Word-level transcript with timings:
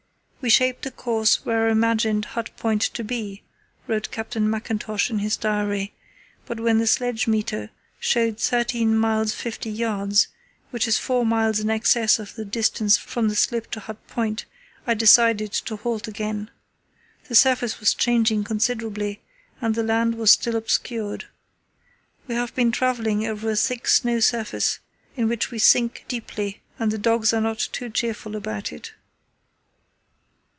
"We 0.43 0.49
shaped 0.49 0.87
a 0.87 0.89
course 0.91 1.45
where 1.45 1.67
I 1.67 1.71
imagined 1.71 2.25
Hut 2.33 2.49
Point 2.57 2.81
to 2.81 3.03
be," 3.03 3.43
wrote 3.85 4.09
Captain 4.09 4.49
Mackintosh 4.49 5.11
in 5.11 5.19
his 5.19 5.37
diary, 5.37 5.93
"but 6.47 6.59
when 6.59 6.79
the 6.79 6.87
sledge 6.87 7.27
meter 7.27 7.69
showed 7.99 8.39
thirteen 8.39 8.97
miles 8.97 9.33
fifty 9.33 9.69
yards, 9.69 10.29
which 10.71 10.87
is 10.87 10.97
four 10.97 11.27
miles 11.27 11.59
in 11.59 11.69
excess 11.69 12.17
of 12.17 12.33
the 12.33 12.43
distance 12.43 12.97
from 12.97 13.29
the 13.29 13.35
slip 13.35 13.69
to 13.69 13.81
Hut 13.81 13.99
Point, 14.07 14.45
I 14.87 14.95
decided 14.95 15.51
to 15.53 15.75
halt 15.75 16.07
again. 16.07 16.49
The 17.27 17.35
surface 17.35 17.79
was 17.79 17.93
changing 17.93 18.43
considerably 18.43 19.21
and 19.61 19.75
the 19.75 19.83
land 19.83 20.15
was 20.15 20.31
still 20.31 20.55
obscured. 20.55 21.27
We 22.27 22.33
have 22.33 22.55
been 22.55 22.71
travelling 22.71 23.27
over 23.27 23.51
a 23.51 23.55
thick 23.55 23.87
snow 23.87 24.19
surface, 24.21 24.79
in 25.15 25.27
which 25.27 25.51
we 25.51 25.59
sink 25.59 26.03
deeply, 26.07 26.61
and 26.79 26.89
the 26.89 26.97
dogs 26.97 27.31
are 27.31 27.41
not 27.41 27.59
too 27.59 27.91
cheerful 27.91 28.35
about 28.35 28.73
it." 28.73 28.93